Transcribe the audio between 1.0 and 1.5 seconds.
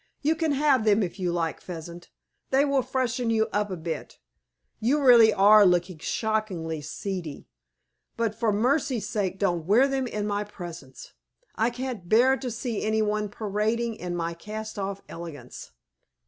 if you